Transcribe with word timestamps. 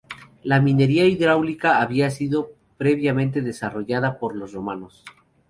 La 0.41 0.59
minería 0.59 1.05
hidráulica 1.05 1.79
había 1.79 2.09
sido 2.09 2.49
previamente 2.77 3.41
desarrollada 3.41 4.17
por 4.17 4.35
los 4.35 4.51
romanos. 4.51 5.03